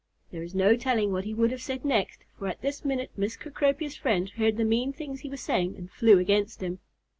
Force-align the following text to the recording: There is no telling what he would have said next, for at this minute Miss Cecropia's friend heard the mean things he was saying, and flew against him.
There 0.31 0.41
is 0.41 0.55
no 0.55 0.75
telling 0.75 1.11
what 1.11 1.25
he 1.25 1.33
would 1.35 1.51
have 1.51 1.61
said 1.61 1.85
next, 1.85 2.25
for 2.35 2.47
at 2.47 2.63
this 2.63 2.83
minute 2.83 3.11
Miss 3.15 3.35
Cecropia's 3.37 3.95
friend 3.95 4.31
heard 4.31 4.57
the 4.57 4.65
mean 4.65 4.91
things 4.91 5.19
he 5.19 5.29
was 5.29 5.41
saying, 5.41 5.75
and 5.77 5.91
flew 5.91 6.17
against 6.17 6.63
him. 6.63 6.79